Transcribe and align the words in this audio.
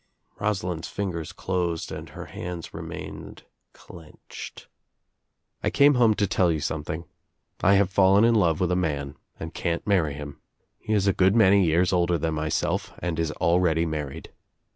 Rosalind's 0.39 0.87
fingers 0.87 1.31
closed 1.31 1.91
and 1.91 2.09
her 2.09 2.25
hands 2.25 2.73
remained 2.73 3.43
clenched. 3.73 4.67
"I 5.61 5.69
came 5.69 5.93
home 5.93 6.15
to 6.15 6.25
tell 6.25 6.51
you 6.51 6.59
something. 6.59 7.05
I 7.63 7.75
have 7.75 7.91
fallen 7.91 8.25
in 8.25 8.33
love 8.33 8.59
with 8.59 8.71
a 8.71 8.75
man 8.75 9.15
and 9.39 9.53
can't 9.53 9.85
marry 9.85 10.15
him. 10.15 10.39
He 10.79 10.95
il 10.95 11.07
a 11.07 11.13
good 11.13 11.35
many 11.35 11.63
years 11.63 11.93
older 11.93 12.17
than 12.17 12.33
myself 12.33 12.91
and 12.97 13.19
is 13.19 13.29
already 13.33 13.85
married. 13.85 14.31